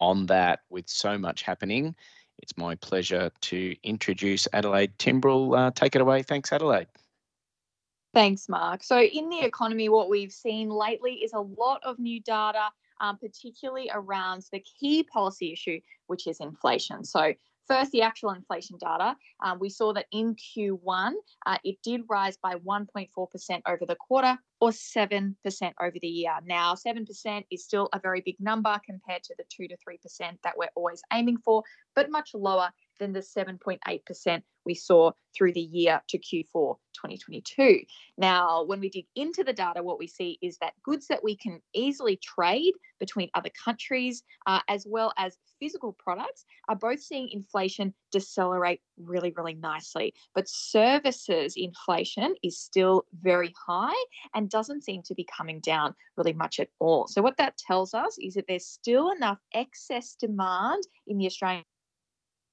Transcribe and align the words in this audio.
on 0.00 0.26
that 0.26 0.60
with 0.70 0.88
so 0.88 1.16
much 1.18 1.42
happening, 1.42 1.94
it's 2.38 2.56
my 2.56 2.74
pleasure 2.76 3.30
to 3.42 3.76
introduce 3.82 4.48
Adelaide 4.52 4.96
Timbrell. 4.98 5.56
Uh, 5.56 5.70
take 5.70 5.94
it 5.94 6.00
away. 6.00 6.22
Thanks, 6.22 6.52
Adelaide. 6.52 6.86
Thanks, 8.12 8.48
Mark. 8.48 8.82
So, 8.82 9.00
in 9.00 9.28
the 9.28 9.40
economy, 9.40 9.88
what 9.88 10.08
we've 10.08 10.32
seen 10.32 10.68
lately 10.68 11.14
is 11.14 11.32
a 11.32 11.40
lot 11.40 11.80
of 11.84 11.98
new 11.98 12.20
data, 12.20 12.68
um, 13.00 13.18
particularly 13.18 13.90
around 13.92 14.44
the 14.50 14.60
key 14.60 15.04
policy 15.04 15.52
issue, 15.52 15.80
which 16.08 16.26
is 16.26 16.40
inflation. 16.40 17.04
So, 17.04 17.34
First, 17.70 17.92
the 17.92 18.02
actual 18.02 18.30
inflation 18.30 18.78
data. 18.80 19.14
Um, 19.44 19.60
we 19.60 19.68
saw 19.68 19.92
that 19.92 20.06
in 20.10 20.34
Q1, 20.34 21.12
uh, 21.46 21.58
it 21.62 21.76
did 21.84 22.00
rise 22.08 22.36
by 22.36 22.56
1.4% 22.56 23.62
over 23.64 23.86
the 23.86 23.94
quarter 23.94 24.36
or 24.60 24.70
7% 24.70 25.34
over 25.80 25.96
the 26.02 26.08
year. 26.08 26.32
Now, 26.44 26.74
7% 26.74 27.44
is 27.52 27.62
still 27.62 27.88
a 27.92 28.00
very 28.00 28.22
big 28.22 28.34
number 28.40 28.76
compared 28.84 29.22
to 29.22 29.36
the 29.38 29.44
2 29.50 29.68
to 29.68 29.76
3% 29.76 30.36
that 30.42 30.58
we're 30.58 30.66
always 30.74 31.00
aiming 31.12 31.38
for, 31.44 31.62
but 31.94 32.10
much 32.10 32.34
lower 32.34 32.72
than 33.00 33.12
the 33.12 33.20
7.8% 33.20 34.42
we 34.64 34.74
saw 34.74 35.10
through 35.36 35.52
the 35.52 35.60
year 35.60 36.00
to 36.08 36.18
Q4 36.18 36.76
2022. 36.94 37.80
Now, 38.18 38.64
when 38.64 38.80
we 38.80 38.90
dig 38.90 39.06
into 39.16 39.42
the 39.42 39.52
data, 39.52 39.82
what 39.82 39.98
we 39.98 40.06
see 40.06 40.38
is 40.42 40.58
that 40.58 40.74
goods 40.82 41.06
that 41.08 41.24
we 41.24 41.36
can 41.36 41.60
easily 41.74 42.16
trade 42.16 42.74
between 42.98 43.30
other 43.34 43.50
countries, 43.64 44.22
uh, 44.46 44.60
as 44.68 44.86
well 44.86 45.12
as 45.16 45.38
physical 45.58 45.92
products, 45.92 46.44
are 46.68 46.76
both 46.76 47.00
seeing 47.00 47.28
inflation 47.30 47.94
decelerate 48.12 48.80
really, 48.98 49.32
really 49.36 49.54
nicely. 49.54 50.14
But 50.34 50.48
services 50.48 51.54
inflation 51.56 52.34
is 52.42 52.58
still 52.58 53.04
very 53.22 53.54
high 53.66 54.04
and 54.34 54.50
doesn't 54.50 54.84
seem 54.84 55.02
to 55.04 55.14
be 55.14 55.26
coming 55.36 55.60
down 55.60 55.94
really 56.16 56.32
much 56.32 56.60
at 56.60 56.68
all. 56.78 57.06
So, 57.06 57.22
what 57.22 57.36
that 57.38 57.56
tells 57.56 57.94
us 57.94 58.18
is 58.18 58.34
that 58.34 58.46
there's 58.48 58.66
still 58.66 59.10
enough 59.10 59.38
excess 59.54 60.14
demand 60.14 60.82
in 61.06 61.18
the 61.18 61.26
Australian 61.26 61.64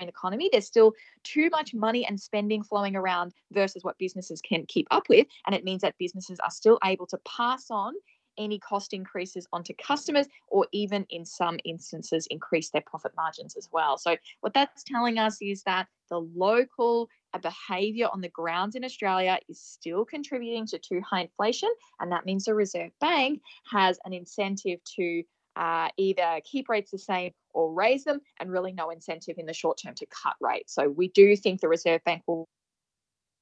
economy. 0.00 0.48
There's 0.50 0.66
still 0.66 0.92
too 1.22 1.48
much 1.50 1.74
money 1.74 2.06
and 2.06 2.20
spending 2.20 2.62
flowing 2.62 2.96
around 2.96 3.32
versus 3.52 3.84
what 3.84 3.98
businesses 3.98 4.40
can 4.40 4.66
keep 4.66 4.86
up 4.90 5.08
with. 5.08 5.26
And 5.46 5.54
it 5.54 5.64
means 5.64 5.82
that 5.82 5.96
businesses 5.98 6.38
are 6.40 6.50
still 6.50 6.78
able 6.84 7.06
to 7.06 7.18
pass 7.26 7.70
on 7.70 7.94
any 8.38 8.58
cost 8.58 8.92
increases 8.92 9.46
onto 9.52 9.72
customers 9.74 10.26
or 10.48 10.66
even 10.72 11.06
in 11.10 11.24
some 11.24 11.58
instances 11.64 12.26
increase 12.30 12.70
their 12.70 12.82
profit 12.82 13.12
margins 13.16 13.56
as 13.56 13.68
well. 13.72 13.98
So 13.98 14.16
what 14.40 14.54
that's 14.54 14.84
telling 14.84 15.18
us 15.18 15.38
is 15.40 15.62
that 15.64 15.86
the 16.10 16.18
local 16.18 17.08
uh, 17.32 17.38
behavior 17.38 18.08
on 18.12 18.20
the 18.20 18.28
ground 18.28 18.74
in 18.74 18.84
Australia 18.84 19.38
is 19.48 19.60
still 19.60 20.04
contributing 20.04 20.66
to 20.66 20.78
too 20.78 21.00
high 21.00 21.22
inflation 21.22 21.70
and 22.00 22.12
that 22.12 22.26
means 22.26 22.44
the 22.44 22.54
Reserve 22.54 22.90
Bank 23.00 23.40
has 23.70 23.98
an 24.04 24.12
incentive 24.12 24.80
to 24.96 25.22
uh, 25.56 25.88
either 25.96 26.40
keep 26.44 26.68
rates 26.68 26.90
the 26.90 26.98
same 26.98 27.32
or 27.52 27.72
raise 27.72 28.04
them, 28.04 28.20
and 28.40 28.50
really 28.50 28.72
no 28.72 28.90
incentive 28.90 29.36
in 29.38 29.46
the 29.46 29.54
short 29.54 29.78
term 29.82 29.94
to 29.94 30.06
cut 30.06 30.34
rates. 30.40 30.74
So 30.74 30.88
we 30.88 31.08
do 31.08 31.36
think 31.36 31.60
the 31.60 31.68
Reserve 31.68 32.02
Bank 32.04 32.22
will 32.26 32.48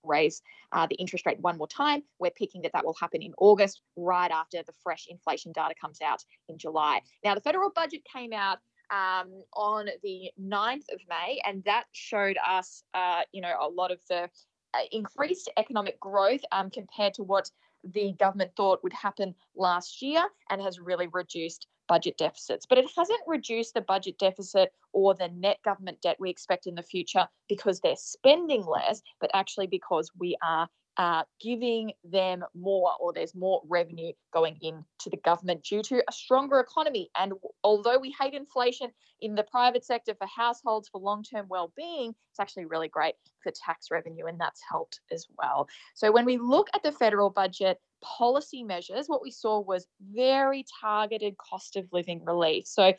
raise 0.04 0.42
uh, 0.72 0.86
the 0.86 0.96
interest 0.96 1.26
rate 1.26 1.40
one 1.40 1.56
more 1.56 1.68
time. 1.68 2.02
We're 2.18 2.30
picking 2.30 2.62
that 2.62 2.72
that 2.72 2.84
will 2.84 2.96
happen 3.00 3.22
in 3.22 3.32
August, 3.38 3.80
right 3.96 4.30
after 4.30 4.62
the 4.62 4.72
fresh 4.82 5.06
inflation 5.08 5.52
data 5.52 5.74
comes 5.80 6.00
out 6.00 6.24
in 6.48 6.58
July. 6.58 7.00
Now, 7.24 7.34
the 7.34 7.40
federal 7.40 7.70
budget 7.70 8.02
came 8.04 8.32
out 8.32 8.58
um, 8.90 9.42
on 9.54 9.88
the 10.02 10.30
9th 10.40 10.92
of 10.92 11.00
May, 11.08 11.40
and 11.46 11.64
that 11.64 11.84
showed 11.92 12.36
us, 12.46 12.84
uh, 12.94 13.22
you 13.32 13.40
know, 13.40 13.54
a 13.60 13.68
lot 13.68 13.90
of 13.90 14.00
the 14.08 14.28
uh, 14.74 14.78
increased 14.90 15.50
economic 15.56 15.98
growth 16.00 16.40
um, 16.52 16.70
compared 16.70 17.14
to 17.14 17.22
what 17.22 17.50
the 17.84 18.12
government 18.18 18.52
thought 18.56 18.82
would 18.82 18.92
happen 18.92 19.34
last 19.56 20.02
year 20.02 20.24
and 20.50 20.62
has 20.62 20.78
really 20.78 21.08
reduced 21.08 21.66
budget 21.92 22.16
deficits. 22.16 22.64
But 22.64 22.78
it 22.78 22.86
hasn't 22.96 23.20
reduced 23.26 23.74
the 23.74 23.82
budget 23.82 24.18
deficit 24.18 24.72
or 24.94 25.14
the 25.14 25.28
net 25.28 25.58
government 25.62 26.00
debt 26.00 26.16
we 26.18 26.30
expect 26.30 26.66
in 26.66 26.74
the 26.74 26.82
future 26.82 27.28
because 27.50 27.80
they're 27.80 27.96
spending 27.96 28.64
less, 28.64 29.02
but 29.20 29.30
actually 29.34 29.66
because 29.66 30.10
we 30.18 30.34
are 30.42 30.70
uh, 30.96 31.22
giving 31.38 31.92
them 32.02 32.44
more 32.54 32.92
or 32.98 33.12
there's 33.12 33.34
more 33.34 33.60
revenue 33.68 34.12
going 34.32 34.56
into 34.62 35.10
the 35.10 35.18
government 35.18 35.62
due 35.64 35.82
to 35.82 36.02
a 36.08 36.12
stronger 36.12 36.60
economy. 36.60 37.10
And 37.14 37.34
although 37.62 37.98
we 37.98 38.14
hate 38.18 38.32
inflation 38.32 38.88
in 39.20 39.34
the 39.34 39.42
private 39.42 39.84
sector 39.84 40.14
for 40.14 40.26
households 40.26 40.88
for 40.88 40.98
long 40.98 41.22
term 41.22 41.44
well 41.50 41.74
being, 41.76 42.14
it's 42.30 42.40
actually 42.40 42.64
really 42.64 42.88
great 42.88 43.16
for 43.42 43.52
tax 43.52 43.90
revenue, 43.90 44.26
and 44.26 44.40
that's 44.40 44.62
helped 44.66 45.00
as 45.10 45.26
well. 45.36 45.68
So 45.94 46.10
when 46.10 46.24
we 46.24 46.38
look 46.38 46.68
at 46.74 46.82
the 46.82 46.92
federal 46.92 47.28
budget, 47.28 47.78
policy 48.02 48.62
measures, 48.62 49.06
what 49.06 49.22
we 49.22 49.30
saw 49.30 49.60
was 49.60 49.86
very 50.12 50.64
targeted 50.80 51.36
cost 51.38 51.76
of 51.76 51.86
living 51.92 52.24
relief. 52.24 52.66
So 52.66 52.92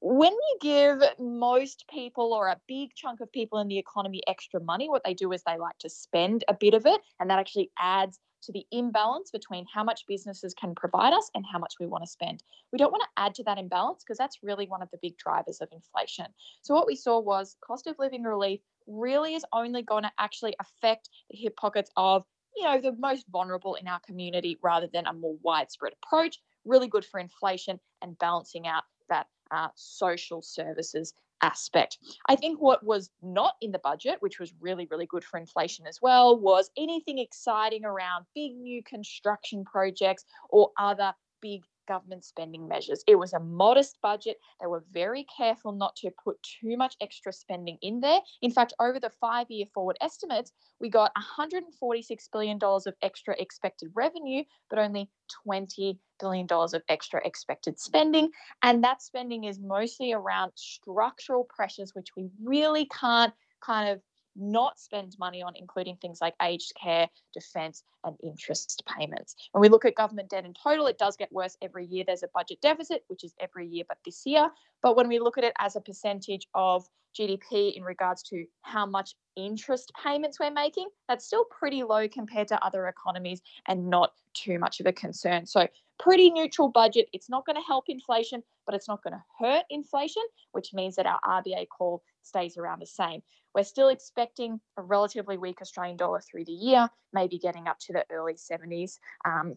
when 0.00 0.32
you 0.32 0.58
give 0.60 1.00
most 1.18 1.84
people 1.88 2.32
or 2.32 2.48
a 2.48 2.60
big 2.66 2.94
chunk 2.94 3.20
of 3.20 3.30
people 3.30 3.60
in 3.60 3.68
the 3.68 3.78
economy 3.78 4.20
extra 4.26 4.60
money, 4.60 4.88
what 4.88 5.02
they 5.04 5.14
do 5.14 5.32
is 5.32 5.42
they 5.44 5.58
like 5.58 5.78
to 5.78 5.88
spend 5.88 6.44
a 6.48 6.54
bit 6.54 6.74
of 6.74 6.86
it, 6.86 7.00
and 7.20 7.30
that 7.30 7.38
actually 7.38 7.70
adds 7.78 8.18
to 8.42 8.52
the 8.52 8.66
imbalance 8.72 9.30
between 9.30 9.64
how 9.72 9.84
much 9.84 10.04
businesses 10.08 10.54
can 10.54 10.74
provide 10.74 11.12
us 11.12 11.30
and 11.34 11.44
how 11.50 11.58
much 11.58 11.74
we 11.78 11.86
want 11.86 12.02
to 12.02 12.10
spend. 12.10 12.42
We 12.72 12.78
don't 12.78 12.90
want 12.90 13.02
to 13.02 13.22
add 13.22 13.34
to 13.36 13.44
that 13.44 13.58
imbalance 13.58 14.02
because 14.02 14.18
that's 14.18 14.42
really 14.42 14.66
one 14.66 14.82
of 14.82 14.90
the 14.90 14.98
big 15.00 15.16
drivers 15.16 15.60
of 15.60 15.68
inflation. 15.72 16.26
So, 16.62 16.74
what 16.74 16.88
we 16.88 16.96
saw 16.96 17.20
was 17.20 17.56
cost 17.64 17.86
of 17.86 17.96
living 18.00 18.24
relief 18.24 18.60
really 18.88 19.34
is 19.34 19.44
only 19.52 19.82
going 19.82 20.02
to 20.02 20.12
actually 20.18 20.56
affect 20.60 21.08
the 21.30 21.36
hip 21.36 21.56
pockets 21.56 21.90
of 21.96 22.24
you 22.56 22.64
know 22.64 22.80
the 22.80 22.94
most 22.98 23.26
vulnerable 23.30 23.74
in 23.74 23.88
our 23.88 24.00
community 24.00 24.58
rather 24.62 24.88
than 24.92 25.06
a 25.06 25.12
more 25.12 25.36
widespread 25.42 25.92
approach 26.02 26.38
really 26.64 26.88
good 26.88 27.04
for 27.04 27.20
inflation 27.20 27.78
and 28.02 28.18
balancing 28.18 28.66
out 28.66 28.84
that 29.08 29.26
uh, 29.50 29.68
social 29.74 30.42
services 30.42 31.14
aspect. 31.42 31.98
I 32.28 32.36
think 32.36 32.60
what 32.60 32.84
was 32.84 33.10
not 33.20 33.54
in 33.60 33.72
the 33.72 33.80
budget, 33.80 34.16
which 34.20 34.38
was 34.38 34.54
really, 34.60 34.86
really 34.90 35.06
good 35.06 35.24
for 35.24 35.38
inflation 35.38 35.86
as 35.86 35.98
well, 36.00 36.38
was 36.38 36.70
anything 36.76 37.18
exciting 37.18 37.84
around 37.84 38.26
big 38.34 38.54
new 38.54 38.82
construction 38.84 39.64
projects 39.64 40.24
or 40.48 40.70
other 40.78 41.12
big 41.40 41.62
government 41.86 42.24
spending 42.24 42.68
measures. 42.68 43.02
It 43.06 43.16
was 43.16 43.32
a 43.32 43.40
modest 43.40 43.98
budget. 44.02 44.38
They 44.60 44.66
were 44.66 44.84
very 44.92 45.26
careful 45.36 45.72
not 45.72 45.96
to 45.96 46.10
put 46.24 46.36
too 46.42 46.76
much 46.76 46.96
extra 47.00 47.32
spending 47.32 47.78
in 47.82 48.00
there. 48.00 48.20
In 48.40 48.50
fact, 48.50 48.74
over 48.80 48.98
the 49.00 49.10
five 49.20 49.50
year 49.50 49.66
forward 49.74 49.96
estimates, 50.00 50.52
we 50.80 50.88
got 50.88 51.12
$146 51.14 52.28
billion 52.32 52.58
of 52.62 52.94
extra 53.02 53.34
expected 53.38 53.90
revenue, 53.94 54.44
but 54.70 54.78
only 54.78 55.08
$20 55.46 55.98
billion 56.20 56.46
of 56.50 56.82
extra 56.88 57.20
expected 57.26 57.78
spending. 57.78 58.30
And 58.62 58.82
that 58.84 59.02
spending 59.02 59.44
is 59.44 59.58
mostly 59.58 60.12
around 60.12 60.52
structural 60.54 61.44
pressures, 61.44 61.94
which 61.94 62.08
we 62.16 62.28
really 62.42 62.86
can't 62.86 63.32
kind 63.60 63.88
of 63.88 64.00
not 64.36 64.78
spend 64.78 65.16
money 65.18 65.42
on, 65.42 65.52
including 65.56 65.96
things 65.96 66.20
like 66.20 66.34
aged 66.42 66.72
care, 66.80 67.08
defence, 67.32 67.84
and 68.04 68.16
interest 68.22 68.82
payments. 68.86 69.34
When 69.52 69.60
we 69.60 69.68
look 69.68 69.84
at 69.84 69.94
government 69.94 70.30
debt 70.30 70.44
in 70.44 70.54
total, 70.54 70.86
it 70.86 70.98
does 70.98 71.16
get 71.16 71.32
worse 71.32 71.56
every 71.62 71.86
year. 71.86 72.04
There's 72.06 72.22
a 72.22 72.28
budget 72.34 72.60
deficit, 72.60 73.04
which 73.08 73.24
is 73.24 73.34
every 73.40 73.66
year 73.66 73.84
but 73.88 73.98
this 74.04 74.22
year. 74.26 74.50
But 74.82 74.96
when 74.96 75.08
we 75.08 75.18
look 75.18 75.38
at 75.38 75.44
it 75.44 75.54
as 75.58 75.76
a 75.76 75.80
percentage 75.80 76.46
of 76.54 76.86
GDP 77.18 77.76
in 77.76 77.82
regards 77.82 78.22
to 78.24 78.44
how 78.62 78.86
much 78.86 79.14
interest 79.36 79.92
payments 80.02 80.40
we're 80.40 80.50
making, 80.50 80.88
that's 81.08 81.26
still 81.26 81.44
pretty 81.44 81.82
low 81.82 82.08
compared 82.08 82.48
to 82.48 82.64
other 82.64 82.88
economies 82.88 83.40
and 83.68 83.88
not 83.88 84.12
too 84.34 84.58
much 84.58 84.80
of 84.80 84.86
a 84.86 84.92
concern. 84.92 85.46
So, 85.46 85.68
pretty 86.02 86.30
neutral 86.30 86.68
budget. 86.68 87.08
It's 87.12 87.30
not 87.30 87.46
going 87.46 87.56
to 87.56 87.62
help 87.66 87.84
inflation, 87.88 88.42
but 88.66 88.74
it's 88.74 88.88
not 88.88 89.02
going 89.02 89.14
to 89.14 89.22
hurt 89.38 89.64
inflation, 89.70 90.22
which 90.52 90.74
means 90.74 90.96
that 90.96 91.06
our 91.06 91.20
RBA 91.24 91.68
call 91.68 92.02
stays 92.22 92.56
around 92.56 92.80
the 92.80 92.86
same. 92.86 93.22
We're 93.54 93.64
still 93.64 93.88
expecting 93.88 94.60
a 94.76 94.82
relatively 94.82 95.36
weak 95.36 95.60
Australian 95.60 95.96
dollar 95.96 96.20
through 96.20 96.46
the 96.46 96.52
year, 96.52 96.88
maybe 97.12 97.38
getting 97.38 97.68
up 97.68 97.78
to 97.80 97.92
the 97.92 98.04
early 98.10 98.34
70s 98.34 98.98
um, 99.24 99.56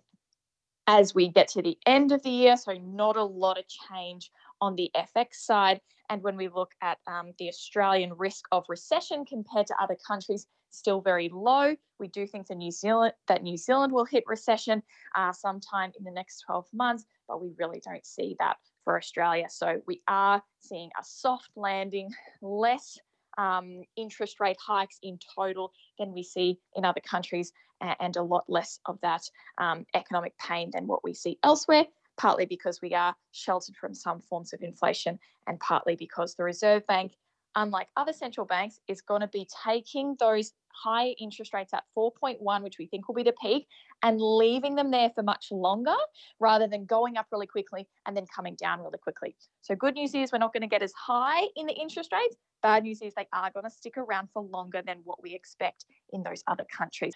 as 0.85 1.15
we 1.15 1.29
get 1.29 1.47
to 1.49 1.61
the 1.61 1.77
end 1.85 2.11
of 2.11 2.21
the 2.21 2.29
year. 2.29 2.57
So, 2.57 2.73
not 2.73 3.15
a 3.15 3.23
lot 3.23 3.57
of 3.57 3.65
change 3.67 4.31
on 4.61 4.75
the 4.75 4.91
FX 4.95 5.35
side. 5.35 5.81
And 6.09 6.21
when 6.21 6.37
we 6.37 6.47
look 6.47 6.71
at 6.81 6.99
um, 7.07 7.33
the 7.39 7.49
Australian 7.49 8.13
risk 8.13 8.45
of 8.51 8.63
recession 8.69 9.25
compared 9.25 9.67
to 9.67 9.75
other 9.81 9.97
countries, 10.07 10.47
still 10.69 11.01
very 11.01 11.29
low. 11.33 11.75
We 11.99 12.07
do 12.09 12.27
think 12.27 12.47
that 12.47 12.55
New 12.55 12.71
Zealand 12.71 13.13
that 13.27 13.43
New 13.43 13.57
Zealand 13.57 13.93
will 13.93 14.05
hit 14.05 14.23
recession 14.27 14.83
uh, 15.15 15.31
sometime 15.31 15.91
in 15.97 16.03
the 16.03 16.11
next 16.11 16.43
12 16.45 16.67
months, 16.73 17.05
but 17.27 17.41
we 17.41 17.51
really 17.57 17.81
don't 17.83 18.05
see 18.05 18.35
that 18.39 18.57
for 18.83 18.97
Australia. 18.97 19.47
So 19.49 19.81
we 19.87 20.01
are 20.07 20.43
seeing 20.59 20.89
a 20.99 21.03
soft 21.03 21.49
landing, 21.55 22.09
less 22.41 22.97
um, 23.37 23.83
interest 23.95 24.39
rate 24.39 24.57
hikes 24.59 24.97
in 25.01 25.19
total 25.35 25.71
than 25.99 26.13
we 26.13 26.23
see 26.23 26.59
in 26.75 26.85
other 26.85 27.01
countries, 27.01 27.51
and 27.81 28.15
a 28.15 28.23
lot 28.23 28.45
less 28.47 28.79
of 28.85 28.99
that 29.01 29.23
um, 29.57 29.85
economic 29.93 30.37
pain 30.37 30.69
than 30.73 30.87
what 30.87 31.03
we 31.03 31.13
see 31.13 31.37
elsewhere. 31.43 31.85
Partly 32.17 32.45
because 32.45 32.81
we 32.81 32.93
are 32.93 33.15
sheltered 33.31 33.75
from 33.75 33.93
some 33.93 34.21
forms 34.21 34.53
of 34.53 34.61
inflation, 34.61 35.19
and 35.47 35.59
partly 35.59 35.95
because 35.95 36.35
the 36.35 36.43
Reserve 36.43 36.85
Bank 36.87 37.13
unlike 37.55 37.87
other 37.95 38.13
central 38.13 38.45
banks, 38.45 38.79
is 38.87 39.01
going 39.01 39.21
to 39.21 39.27
be 39.27 39.47
taking 39.65 40.15
those 40.19 40.53
high 40.73 41.15
interest 41.19 41.53
rates 41.53 41.73
at 41.73 41.83
4.1, 41.97 42.61
which 42.61 42.77
we 42.77 42.85
think 42.85 43.07
will 43.07 43.15
be 43.15 43.23
the 43.23 43.33
peak, 43.41 43.67
and 44.03 44.19
leaving 44.19 44.75
them 44.75 44.91
there 44.91 45.09
for 45.15 45.23
much 45.23 45.47
longer 45.51 45.95
rather 46.39 46.67
than 46.67 46.85
going 46.85 47.17
up 47.17 47.27
really 47.31 47.47
quickly 47.47 47.87
and 48.05 48.15
then 48.15 48.25
coming 48.33 48.55
down 48.55 48.81
really 48.81 48.97
quickly. 48.97 49.35
So, 49.61 49.75
good 49.75 49.95
news 49.95 50.13
is 50.13 50.31
we're 50.31 50.39
not 50.39 50.53
going 50.53 50.61
to 50.61 50.67
get 50.67 50.83
as 50.83 50.93
high 50.93 51.43
in 51.55 51.65
the 51.65 51.73
interest 51.73 52.11
rates. 52.11 52.35
Bad 52.61 52.83
news 52.83 53.01
is 53.01 53.13
they 53.15 53.27
are 53.31 53.51
going 53.51 53.63
to 53.63 53.69
stick 53.69 53.97
around 53.97 54.29
for 54.33 54.41
longer 54.41 54.81
than 54.85 54.97
what 55.03 55.21
we 55.23 55.33
expect 55.33 55.85
in 56.11 56.23
those 56.23 56.43
other 56.47 56.65
countries. 56.75 57.13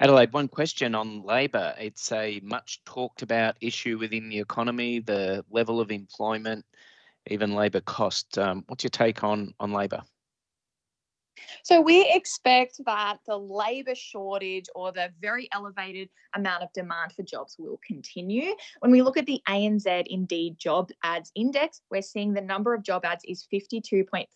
Adelaide, 0.00 0.32
one 0.32 0.48
question 0.48 0.94
on 0.94 1.22
labour. 1.22 1.72
It's 1.78 2.10
a 2.10 2.40
much 2.42 2.82
talked 2.84 3.22
about 3.22 3.56
issue 3.60 3.96
within 3.96 4.28
the 4.28 4.40
economy, 4.40 4.98
the 4.98 5.44
level 5.50 5.80
of 5.80 5.92
employment, 5.92 6.64
even 7.28 7.54
labour 7.54 7.80
cost. 7.80 8.36
Um, 8.36 8.64
what's 8.66 8.82
your 8.82 8.90
take 8.90 9.22
on, 9.22 9.54
on 9.60 9.72
labour? 9.72 10.02
So 11.64 11.80
we 11.80 12.06
expect 12.12 12.78
that 12.84 13.20
the 13.26 13.38
labour 13.38 13.94
shortage 13.94 14.66
or 14.74 14.92
the 14.92 15.08
very 15.18 15.48
elevated 15.50 16.10
amount 16.34 16.62
of 16.62 16.70
demand 16.74 17.12
for 17.12 17.22
jobs 17.22 17.56
will 17.58 17.80
continue. 17.86 18.54
When 18.80 18.92
we 18.92 19.00
look 19.00 19.16
at 19.16 19.24
the 19.24 19.40
ANZ 19.48 20.04
Indeed 20.06 20.58
Job 20.58 20.90
Ads 21.02 21.32
Index, 21.34 21.80
we're 21.90 22.02
seeing 22.02 22.34
the 22.34 22.42
number 22.42 22.74
of 22.74 22.82
job 22.82 23.06
ads 23.06 23.24
is 23.26 23.48
52.5% 23.50 24.26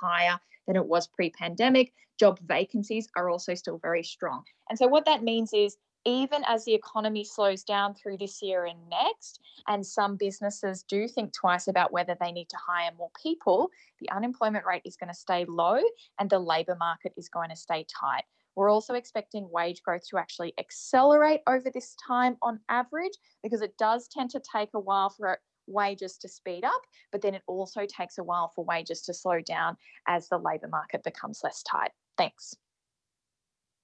higher 0.00 0.38
than 0.68 0.76
it 0.76 0.86
was 0.86 1.08
pre 1.08 1.30
pandemic. 1.30 1.92
Job 2.20 2.38
vacancies 2.46 3.08
are 3.16 3.28
also 3.28 3.54
still 3.54 3.78
very 3.78 4.04
strong. 4.04 4.44
And 4.70 4.78
so 4.78 4.86
what 4.86 5.06
that 5.06 5.24
means 5.24 5.52
is 5.52 5.76
even 6.04 6.42
as 6.46 6.64
the 6.64 6.74
economy 6.74 7.24
slows 7.24 7.62
down 7.62 7.94
through 7.94 8.18
this 8.18 8.42
year 8.42 8.64
and 8.64 8.78
next, 8.88 9.40
and 9.68 9.86
some 9.86 10.16
businesses 10.16 10.82
do 10.82 11.06
think 11.06 11.32
twice 11.32 11.68
about 11.68 11.92
whether 11.92 12.16
they 12.20 12.32
need 12.32 12.48
to 12.48 12.56
hire 12.56 12.90
more 12.98 13.10
people, 13.20 13.70
the 14.00 14.10
unemployment 14.10 14.66
rate 14.66 14.82
is 14.84 14.96
going 14.96 15.08
to 15.08 15.14
stay 15.14 15.44
low 15.46 15.80
and 16.18 16.28
the 16.28 16.38
labour 16.38 16.76
market 16.78 17.12
is 17.16 17.28
going 17.28 17.50
to 17.50 17.56
stay 17.56 17.86
tight. 18.00 18.24
We're 18.54 18.70
also 18.70 18.94
expecting 18.94 19.48
wage 19.50 19.82
growth 19.82 20.02
to 20.10 20.18
actually 20.18 20.52
accelerate 20.58 21.40
over 21.46 21.70
this 21.70 21.96
time 22.06 22.36
on 22.42 22.60
average 22.68 23.14
because 23.42 23.62
it 23.62 23.76
does 23.78 24.08
tend 24.08 24.30
to 24.30 24.40
take 24.40 24.70
a 24.74 24.80
while 24.80 25.10
for 25.10 25.38
wages 25.66 26.18
to 26.18 26.28
speed 26.28 26.64
up, 26.64 26.82
but 27.12 27.22
then 27.22 27.34
it 27.34 27.42
also 27.46 27.86
takes 27.86 28.18
a 28.18 28.24
while 28.24 28.52
for 28.54 28.64
wages 28.64 29.02
to 29.02 29.14
slow 29.14 29.40
down 29.40 29.76
as 30.06 30.28
the 30.28 30.38
labour 30.38 30.68
market 30.68 31.02
becomes 31.04 31.40
less 31.42 31.62
tight. 31.62 31.92
Thanks. 32.18 32.54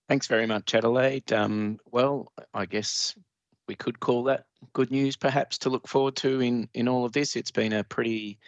Thanks 0.08 0.26
very 0.26 0.46
much, 0.46 0.74
Adelaide. 0.74 1.32
Um, 1.32 1.78
well, 1.90 2.32
I 2.54 2.64
guess 2.64 3.14
we 3.66 3.74
could 3.74 4.00
call 4.00 4.24
that 4.24 4.46
good 4.72 4.90
news 4.90 5.16
perhaps 5.16 5.58
to 5.58 5.70
look 5.70 5.86
forward 5.86 6.16
to 6.16 6.40
in, 6.40 6.68
in 6.72 6.88
all 6.88 7.04
of 7.04 7.12
this. 7.12 7.36
It's 7.36 7.50
been 7.50 7.74
a 7.74 7.84
pretty 7.84 8.38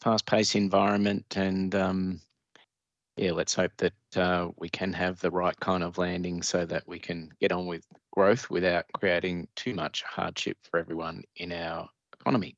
fast 0.00 0.24
paced 0.24 0.56
environment 0.56 1.36
and 1.36 1.74
um, 1.74 2.20
yeah, 3.16 3.32
let's 3.32 3.54
hope 3.54 3.72
that 3.76 3.92
uh, 4.16 4.48
we 4.56 4.70
can 4.70 4.92
have 4.94 5.20
the 5.20 5.30
right 5.30 5.58
kind 5.60 5.84
of 5.84 5.98
landing 5.98 6.42
so 6.42 6.64
that 6.64 6.88
we 6.88 6.98
can 6.98 7.30
get 7.40 7.52
on 7.52 7.66
with 7.66 7.84
growth 8.10 8.48
without 8.48 8.86
creating 8.94 9.48
too 9.54 9.74
much 9.74 10.02
hardship 10.02 10.56
for 10.70 10.80
everyone 10.80 11.22
in 11.36 11.52
our 11.52 11.88
economy. 12.18 12.56